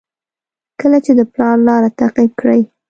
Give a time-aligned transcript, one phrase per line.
[0.79, 2.61] کله چې د پلار لاره تعقیب کړئ.